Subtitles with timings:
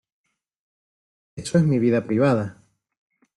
[1.35, 2.63] eso es mi vida privada.